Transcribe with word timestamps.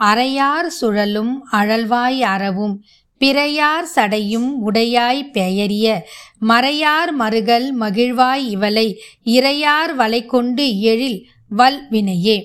அறையார் 0.00 0.66
சுழலும் 0.80 1.44
அழல்வாய் 1.52 2.22
அறவும் 2.22 2.84
பிறையார் 3.20 3.88
சடையும் 3.94 4.50
உடையாய் 4.66 5.30
பெயரிய 5.30 6.06
மறையார் 6.40 7.10
மறுகள் 7.12 7.76
மகிழ்வாய் 7.78 8.46
இவளை 8.46 9.00
இறையார் 9.24 9.94
வலை 9.96 10.26
கொண்டு 10.26 10.80
எழில் 10.80 11.26
வல் 11.48 11.88
வினையே. 11.90 12.42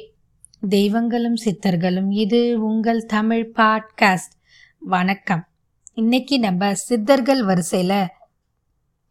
தெய்வங்களும் 0.70 1.36
சித்தர்களும் 1.36 2.12
இது 2.12 2.64
உங்கள் 2.64 3.06
தமிழ் 3.06 3.52
பாட்காஸ்ட். 3.56 4.34
வணக்கம். 4.80 5.48
இன்னைக்கு 5.94 6.40
நம்ம 6.40 6.76
சித்தர்கள் 6.76 7.44
வரிசையில் 7.44 8.08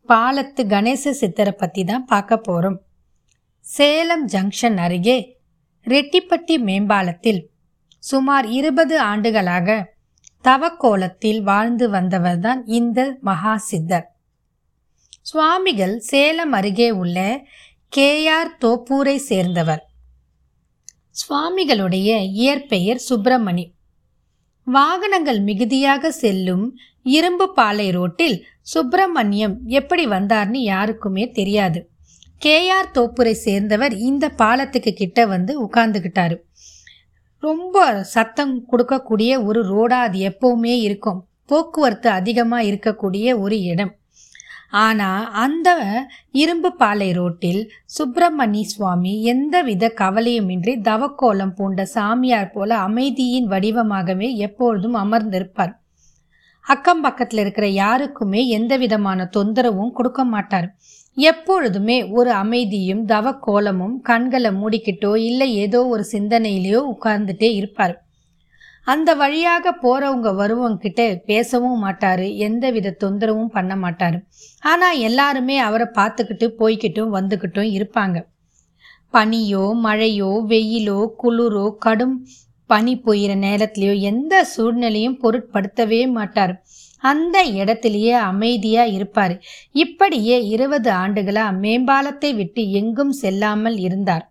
பாலத்து 0.08 0.66
கணேச 0.66 1.12
சித்தரை 1.20 1.50
பற்றி 1.50 1.84
தான் 1.84 2.04
பார்க்க 2.04 2.36
போகிறோம் 2.36 2.80
சேலம் 3.60 4.28
ஜங்ஷன் 4.28 4.76
அருகே 4.76 5.38
ரெட்டிப்பட்டி 5.84 6.58
மேம்பாலத்தில் 6.58 7.51
சுமார் 8.02 8.46
இருபது 8.50 9.00
ஆண்டுகளாக 9.00 9.68
தவக்கோலத்தில் 10.44 11.42
வாழ்ந்து 11.42 11.90
வந்தவர்தான் 11.90 12.62
இந்த 12.64 13.18
மகா 13.20 13.56
சித்தர் 13.56 14.06
சுவாமிகள் 15.22 15.96
சேலம் 15.98 16.52
அருகே 16.52 16.90
உள்ள 16.90 17.18
கேஆர் 17.92 18.50
தோப்பூரை 18.60 19.14
சேர்ந்தவர். 19.16 19.82
சுவாமிகளுடைய 21.20 22.10
இயற்பெயர் 22.32 23.00
சுப்பிரமணி. 23.08 23.64
வாகனங்கள் 24.66 25.40
மிகுதியாக 25.40 26.10
செல்லும் 26.12 26.66
இரும்பு 27.02 27.46
பாலை 27.54 27.90
ரோட்டில் 27.90 28.36
சுப்பிரமணியம் 28.62 29.56
எப்படி 29.66 30.06
வந்தார்னு 30.06 30.60
யாருக்குமே 30.64 31.30
தெரியாது. 31.30 31.80
கேஆர் 32.42 32.92
தோப்பூரை 32.94 33.34
சேர்ந்தவர் 33.46 33.94
இந்த 34.00 34.28
பாலத்துக்கு 34.28 34.92
கிட்ட 34.92 35.26
வந்து 35.26 35.52
உட்கார்ந்துக்கிட்டாரு 35.64 36.36
ரொம்ப 37.42 37.76
சத்தம் 38.14 38.54
கொடுக்கக்கூடிய 38.72 39.30
ஒரு 39.44 39.60
ரோடாக 39.72 40.06
அது 40.08 40.18
எப்போவுமே 40.30 40.74
இருக்கும். 40.86 41.18
போக்குவரத்து 41.46 42.08
அதிகமாக 42.10 42.66
இருக்கக்கூடிய 42.70 43.26
ஒரு 43.38 43.56
இடம். 43.62 43.92
ஆனால் 44.84 45.24
அந்த 45.44 45.68
இரும்பு 46.42 46.70
பாலை 46.72 47.08
ரோட்டில் 47.12 47.60
சுப்பிரமணி 47.96 48.62
சுவாமி 48.62 49.12
எந்தவித 49.22 49.90
கவலையுமின்றி 50.00 50.74
தவக்கோலம் 50.88 51.54
பூண்ட 51.56 51.84
சாமியார் 51.94 52.50
போல 52.50 52.78
அமைதியின் 52.78 53.48
வடிவமாகவே 53.48 54.28
எப்பொழுதும் 54.46 54.94
அமர்ந்திருப்பார். 54.94 55.74
அக்கம் 56.64 57.00
பக்கத்தில் 57.00 57.38
இருக்கிற 57.38 57.66
யாருக்குமே 57.82 58.40
எந்த 58.48 58.72
விதமான 58.76 59.28
தொந்தரவும் 59.36 59.92
கொடுக்க 59.92 60.24
மாட்டார். 60.24 60.68
எப்பொழுதுமே 61.16 61.96
ஒரு 62.04 62.30
அமைதியும் 62.32 63.04
தவ 63.04 63.32
கோலமும் 63.32 64.00
கண்களை 64.00 64.50
மூடிக்கிட்டோ 64.50 65.16
இல்லை 65.16 65.54
ஏதோ 65.54 65.86
ஒரு 65.86 66.04
சிந்தனையிலையோ 66.12 66.80
உட்கார்ந்துட்டே 66.92 67.50
இருப்பார். 67.52 67.94
அந்த 68.84 69.14
வழியாக 69.14 69.72
போறவங்க 69.82 70.28
வருவங்கிட்ட 70.38 71.00
பேசவும் 71.24 71.84
மாட்டாரு 71.84 72.36
எந்த 72.36 72.70
வித 72.70 72.96
தொந்தரவும் 73.04 73.52
பண்ண 73.52 73.76
மாட்டாரு. 73.76 74.18
ஆனா 74.60 74.90
எல்லாருமே 74.90 75.58
அவரை 75.58 75.86
பார்த்துக்கிட்டு 75.94 76.48
போய்கிட்டும் 76.58 77.14
வந்துக்கிட்டும் 77.18 77.70
இருப்பாங்க. 77.78 78.16
பனியோ 79.14 79.64
மழையோ 79.82 80.32
வெயிலோ 80.48 81.06
குளிரோ 81.22 81.66
கடும் 81.76 82.16
பனி 82.66 83.00
பொய்கிற 83.06 83.32
நேரத்திலையோ 83.46 83.94
எந்த 84.00 84.44
சூழ்நிலையும் 84.44 85.18
பொருட்படுத்தவே 85.22 86.10
மாட்டார். 86.10 86.64
அந்த 87.02 87.44
இடத்திலேயே 87.44 88.12
அமைதியா 88.12 88.84
இருப்பார். 88.84 89.34
இப்படியே 89.72 90.36
இருபது 90.46 90.90
ஆண்டுகளா 90.90 91.46
மேம்பாலத்தை 91.62 92.34
விட்டு 92.34 92.70
எங்கும் 92.70 93.12
செல்லாமல் 93.12 93.78
இருந்தார். 93.78 94.26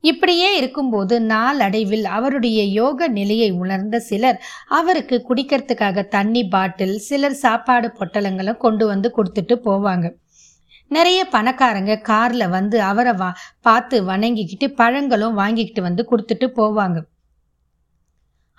இப்படியே 0.00 0.56
இருக்கும்போது 0.56 1.20
நாளடைவில் 1.20 2.04
அவருடைய 2.04 2.60
யோக 2.64 3.08
நிலையை 3.08 3.50
உணர்ந்த 3.50 3.96
சிலர் 4.00 4.38
அவருக்கு 4.68 5.16
குடிக்கிறதுக்காக 5.28 6.08
தண்ணி 6.08 6.42
பாட்டில் 6.48 6.98
சிலர் 6.98 7.36
சாப்பாடு 7.44 7.88
பொட்டலங்களும் 7.98 8.56
கொண்டு 8.56 8.86
வந்து 8.86 9.10
கொடுத்துட்டு 9.16 9.56
போவாங்க. 9.68 10.08
நிறைய 10.88 11.20
பணக்காரங்க 11.32 11.94
கார்ல 12.08 12.48
வந்து 12.48 12.82
அவரை 12.82 13.12
வா 13.12 13.28
பார்த்து 13.60 13.96
வணங்கிக்கிட்டு 14.04 14.68
பழங்களும் 14.80 15.34
வாங்கிக்கிட்டு 15.34 15.82
வந்து 15.82 16.02
கொடுத்துட்டு 16.10 16.46
போவாங்க. 16.60 16.98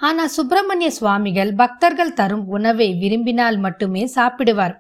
ஆனால் 0.01 0.27
சுப்பிரமணிய 0.27 0.91
சுவாமிகள் 0.91 1.51
பக்தர்கள் 1.53 2.13
தரும் 2.13 2.45
உணவை 2.47 2.87
விரும்பினால் 2.93 3.57
மட்டுமே 3.57 4.03
சாப்பிடுவார். 4.15 4.75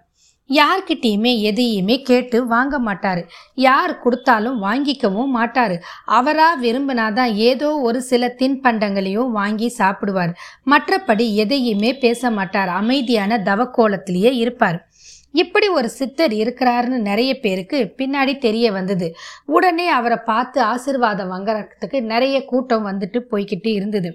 யார்கிட்டயுமே 0.49 1.39
எதையுமே 1.39 2.01
கேட்டு 2.01 2.37
வாங்க 2.47 2.79
மாட்டார். 2.79 3.21
யார் 3.55 3.99
கொடுத்தாலும் 3.99 4.57
வாங்கிக்கவும் 4.63 5.31
மாட்டார். 5.31 5.75
அவரா 6.05 6.47
விரும்பினாதான் 6.61 7.33
ஏதோ 7.33 7.69
ஒரு 7.79 8.01
சில 8.01 8.35
தின்பண்டங்களையும் 8.39 9.31
வாங்கி 9.31 9.73
சாப்பிடுவார். 9.77 10.33
மற்றபடி 10.69 11.27
எதையுமே 11.35 11.91
பேச 11.97 12.31
மாட்டார். 12.31 12.69
அமைதியான 12.69 13.37
தவக்கோலத்திலேயே 13.45 14.31
இருப்பார். 14.33 14.79
இப்படி 15.33 15.67
ஒரு 15.67 15.89
சித்தர் 15.89 16.33
இருக்கிறாருன்னு 16.33 16.97
நிறைய 17.01 17.39
பேருக்கு 17.39 17.93
பின்னாடி 17.97 18.37
தெரிய 18.37 18.71
வந்தது. 18.71 19.07
உடனே 19.45 19.87
அவரை 19.89 20.17
பார்த்து 20.25 20.61
ஆசிர்வாதம் 20.63 21.31
வாங்குறதுக்கு 21.33 22.01
நிறைய 22.01 22.45
கூட்டம் 22.45 22.87
வந்துட்டு 22.87 23.21
போய்கிட்டு 23.31 23.71
இருந்தது. 23.73 24.11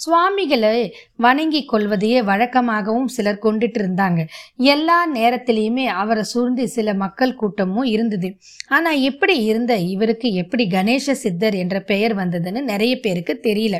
சுவாமிகளை 0.00 0.70
வணங்கி 1.16 1.60
கொள்வதையே 1.64 2.20
வழக்கமாகவும் 2.22 3.04
சிலர் 3.04 3.42
கொண்டுட்டு 3.42 3.78
இருந்தாங்க 3.80 4.20
எல்லா 4.56 4.98
நேரத்திலையுமே 5.14 5.86
அவரை 6.02 6.22
சூழ்ந்து 6.22 6.68
சில 6.68 6.94
மக்கள் 6.94 7.34
கூட்டமும் 7.34 7.84
இருந்தது. 7.84 8.28
ஆனால் 8.68 9.00
எப்படி 9.00 9.36
இருந்த 9.42 9.76
இவருக்கு 9.94 10.32
எப்படி 10.32 10.66
கணேச 10.70 11.16
சித்தர் 11.24 11.54
என்ற 11.54 11.80
பெயர் 11.80 12.14
வந்ததுன்னு 12.14 12.62
நிறைய 12.62 12.94
பேருக்கு 13.00 13.40
தெரியல. 13.42 13.78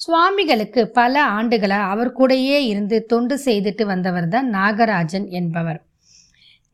சுவாமிகளுக்கு 0.00 0.82
பல 0.88 1.22
ஆண்டுகளாக 1.24 1.90
அவர் 1.92 2.16
கூடயே 2.18 2.58
இருந்து 2.72 2.96
தொண்டு 3.06 3.36
செய்துட்டு 3.44 3.84
வந்தவர் 3.84 4.28
தான் 4.28 4.48
நாகராஜன் 4.54 5.28
என்பவர். 5.40 5.80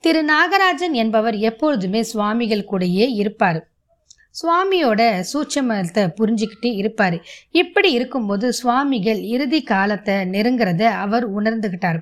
திரு 0.04 0.22
நாகராஜன் 0.24 0.94
என்பவர் 1.02 1.36
எப்பொழுதுமே 1.50 2.02
சுவாமிகள் 2.02 2.68
கூடயே 2.70 3.06
இருப்பார். 3.14 3.60
சுவாமியோட 4.40 5.02
சூட்சமத்தை 5.32 6.04
புரிஞ்சுக்கிட்டு 6.18 6.70
இருப்பார். 6.74 7.18
இப்படி 7.50 7.90
இருக்கும்போது 7.92 8.52
சுவாமிகள் 8.52 9.20
இறுதி 9.34 9.62
காலத்தை 9.62 10.14
நெருங்கிறத 10.14 10.82
அவர் 11.04 11.26
உணர்ந்துகிட்டார். 11.40 12.00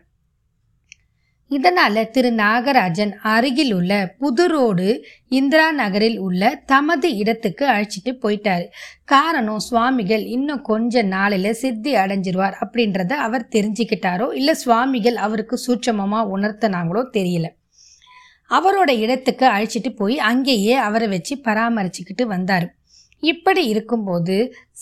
இதனால 1.51 2.11
திரு 2.11 2.31
நாகராஜன் 2.31 3.11
அருகில் 3.33 3.73
உள்ள 3.75 3.93
புதுரோடு 4.21 4.87
இந்திரா 5.29 5.67
நகரில் 5.71 6.19
உள்ள 6.19 6.43
தமது 6.67 7.09
இடத்துக்கு 7.17 7.65
அழைச்சிட்டு 7.67 8.13
போயிட்டாரு. 8.23 8.65
காரணம் 9.05 9.63
சுவாமிகள் 9.69 10.25
இன்னும் 10.37 10.63
கொஞ்ச 10.63 11.03
நாளில் 11.03 11.59
சித்தி 11.63 11.95
அடைஞ்சிருவார் 11.95 12.57
அப்படின்றத 12.65 13.19
அவர் 13.27 13.51
தெரிஞ்சுக்கிட்டாரோ 13.57 14.29
இல்லை 14.33 14.55
சுவாமிகள் 14.55 15.19
அவருக்கு 15.27 15.59
சூட்சமமாக 15.67 16.31
உணர்த்தினாங்களோ 16.37 17.03
தெரியல. 17.19 17.49
அவரோட 18.57 18.91
இடத்துக்கு 18.97 19.47
அழைச்சிட்டு 19.47 19.91
போய் 19.97 20.19
அங்கேயே 20.19 20.75
அவரை 20.87 21.09
வச்சு 21.09 21.35
பராமரிச்சுக்கிட்டு 21.45 22.25
வந்தார். 22.25 22.67
இப்படி 23.23 23.63
இருக்கும்போது 23.67 24.37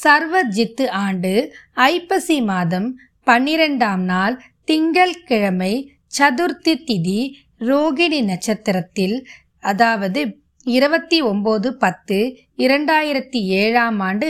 சர்வஜித்து 0.04 0.88
ஆண்டு 1.04 1.32
ஐப்பசி 1.72 2.38
மாதம் 2.42 2.88
பன்னிரெண்டாம் 3.26 4.04
நாள் 4.04 4.36
திங்கள் 4.64 5.22
கிழமை 5.24 5.74
சதுர்த்தி 6.18 6.74
திதி 6.88 7.20
ரோகிணி 7.60 8.20
நட்சத்திரத்தில் 8.22 9.16
அதாவது 9.60 10.20
இருபத்தி 10.64 11.22
ஒம்பது 11.22 11.68
பத்து 11.70 12.18
இரண்டாயிரத்தி 12.56 13.40
ஏழாம் 13.60 14.00
ஆண்டு 14.00 14.28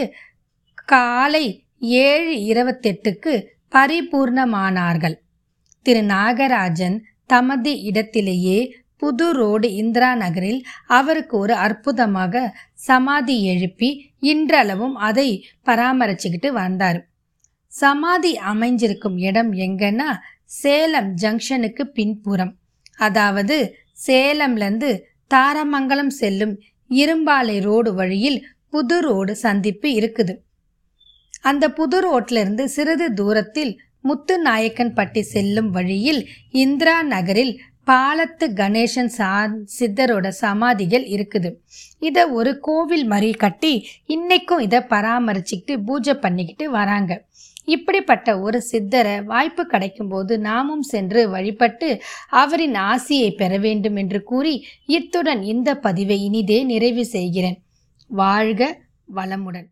காலை 0.84 1.46
ஏழு 1.78 2.32
இருபத்தெட்டுக்கு 2.50 3.32
பரிபூர்ணமானார்கள். 3.72 5.16
திரு 5.86 6.00
நாகராஜன் 6.00 6.96
தமது 7.26 7.72
இடத்திலேயே 7.80 8.58
புது 9.00 9.26
ரோடு 9.32 9.68
இந்திரா 9.74 10.10
நகரில் 10.14 10.60
அவருக்கு 10.86 11.34
ஒரு 11.38 11.54
அற்புதமாக 11.66 12.42
சமாதி 12.74 13.36
எழுப்பி 13.42 13.90
இன்றளவும் 14.32 14.96
அதை 15.08 15.28
பராமரிச்சுக்கிட்டு 15.66 16.50
வந்தார். 16.52 17.00
சமாதி 17.72 18.32
அமைஞ்சிருக்கும் 18.52 19.18
இடம் 19.28 19.52
எங்கன்னா 19.66 20.10
சேலம் 20.44 21.10
ஜங்ஷனுக்கு 21.22 21.84
பின்புறம். 21.96 22.52
அதாவது 22.98 23.56
சேலம்லேருந்து 24.06 24.90
தாரமங்கலம் 25.34 26.14
செல்லும் 26.20 26.54
இரும்பாலை 26.90 27.56
ரோடு 27.62 27.90
வழியில் 27.94 28.38
புது 28.68 28.96
ரோடு 29.00 29.32
சந்திப்பு 29.36 29.88
இருக்குது. 29.98 30.34
அந்த 31.40 31.64
புது 31.70 31.98
ரோட்டிலிருந்து 32.04 32.62
இருந்து 32.62 32.64
சிறிது 32.68 33.06
தூரத்தில் 33.14 33.72
முத்துநாயக்கன்பட்டி 34.08 35.22
செல்லும் 35.32 35.70
வழியில் 35.70 36.20
இந்திரா 36.50 36.96
நகரில் 37.02 37.52
பாலத்து 37.90 38.46
கணேசன் 38.60 39.12
சா 39.18 39.30
சித்தரோட 39.78 40.28
சமாதிகள் 40.40 41.06
இருக்குது. 41.16 41.50
இதை 42.08 42.22
ஒரு 42.38 42.52
கோவில் 42.66 43.06
மாதிரி 43.12 43.30
கட்டி 43.44 43.72
இன்னைக்கும் 44.14 44.64
இதை 44.66 44.80
பராமரிச்சுக்கிட்டு 44.92 45.74
பூஜை 45.88 46.14
பண்ணிக்கிட்டு 46.24 46.66
வராங்க. 46.70 47.12
இப்படிப்பட்ட 47.74 48.28
ஒரு 48.40 48.58
சித்தரை 48.70 49.16
வாய்ப்பு 49.24 49.62
கிடைக்கும்போது 49.72 50.36
நாமும் 50.48 50.84
சென்று 50.92 51.22
வழிபட்டு 51.30 51.88
அவரின் 52.42 52.76
ஆசியை 52.90 53.30
பெற 53.40 53.58
வேண்டும் 53.66 53.96
என்று 53.96 54.20
கூறி 54.30 54.54
இத்துடன் 54.98 55.42
இந்த 55.54 55.78
பதிவை 55.86 56.18
இனிதே 56.28 56.58
நிறைவு 56.72 57.04
செய்கிறேன். 57.16 57.58
வாழ்க 58.10 58.62
வளமுடன். 59.14 59.68